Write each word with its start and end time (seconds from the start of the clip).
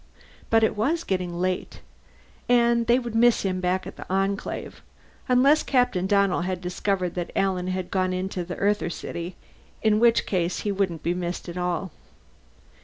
But 0.49 0.63
it 0.63 0.75
was 0.75 1.03
getting 1.03 1.35
late. 1.37 1.81
And 2.49 2.87
they 2.87 2.97
would 2.97 3.13
miss 3.13 3.43
him 3.43 3.61
back 3.61 3.85
at 3.85 3.97
the 3.97 4.05
Enclave 4.11 4.81
unless 5.29 5.61
Captain 5.61 6.07
Donnell 6.07 6.41
had 6.41 6.59
discovered 6.59 7.13
that 7.13 7.29
Alan 7.35 7.67
had 7.67 7.91
gone 7.91 8.11
into 8.11 8.43
the 8.43 8.55
Earther 8.57 8.89
city, 8.89 9.35
in 9.83 9.99
which 9.99 10.25
case 10.25 10.61
he 10.61 10.71
wouldn't 10.71 11.03
be 11.03 11.13
missed 11.13 11.47
at 11.49 11.55
all. 11.55 11.91